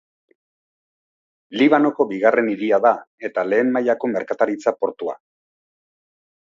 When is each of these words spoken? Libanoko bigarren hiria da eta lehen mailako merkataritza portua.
Libanoko 1.61 2.07
bigarren 2.13 2.51
hiria 2.55 2.81
da 2.87 2.95
eta 3.31 3.47
lehen 3.53 3.73
mailako 3.79 4.13
merkataritza 4.19 4.79
portua. 4.83 5.19